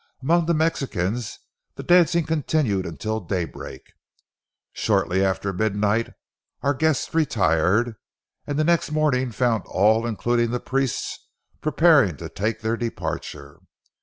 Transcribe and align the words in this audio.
Among 0.23 0.47
the 0.47 0.55
Mexicans 0.55 1.37
the 1.75 1.83
dancing 1.83 2.25
continued 2.25 2.87
until 2.87 3.19
daybreak. 3.19 3.83
Shortly 4.73 5.23
after 5.23 5.53
midnight 5.53 6.13
our 6.63 6.73
guests 6.73 7.13
retired, 7.13 7.97
and 8.47 8.57
the 8.57 8.63
next 8.63 8.89
morning 8.89 9.31
found 9.31 9.61
all, 9.67 10.07
including 10.07 10.49
the 10.49 10.59
priests, 10.59 11.29
preparing 11.61 12.17
to 12.17 12.29
take 12.29 12.61
their 12.61 12.77
departure. 12.77 13.59